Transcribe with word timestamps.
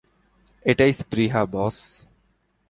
এটাই 0.65 0.93
স্পৃহা, 0.93 1.41
বস। 1.45 1.77